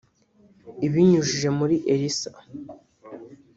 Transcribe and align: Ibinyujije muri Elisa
Ibinyujije 0.87 1.47
muri 1.57 1.75
Elisa 1.93 2.31